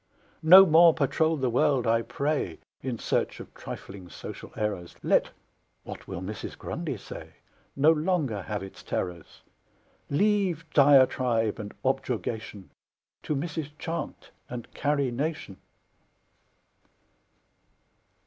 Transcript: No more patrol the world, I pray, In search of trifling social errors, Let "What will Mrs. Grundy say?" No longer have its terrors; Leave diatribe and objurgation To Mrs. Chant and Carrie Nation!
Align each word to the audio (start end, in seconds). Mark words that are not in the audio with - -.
No 0.41 0.65
more 0.65 0.95
patrol 0.95 1.37
the 1.37 1.47
world, 1.51 1.85
I 1.85 2.01
pray, 2.01 2.57
In 2.81 2.97
search 2.97 3.39
of 3.39 3.53
trifling 3.53 4.09
social 4.09 4.51
errors, 4.55 4.95
Let 5.03 5.29
"What 5.83 6.07
will 6.07 6.21
Mrs. 6.21 6.57
Grundy 6.57 6.97
say?" 6.97 7.33
No 7.75 7.91
longer 7.91 8.41
have 8.41 8.63
its 8.63 8.81
terrors; 8.81 9.43
Leave 10.09 10.65
diatribe 10.73 11.59
and 11.59 11.75
objurgation 11.85 12.71
To 13.21 13.35
Mrs. 13.35 13.77
Chant 13.77 14.31
and 14.49 14.73
Carrie 14.73 15.11
Nation! 15.11 15.57